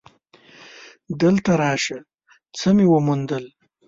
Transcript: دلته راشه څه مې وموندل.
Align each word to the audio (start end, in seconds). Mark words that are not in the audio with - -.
دلته 1.21 1.51
راشه 1.61 1.97
څه 2.57 2.67
مې 2.75 2.85
وموندل. 2.93 3.45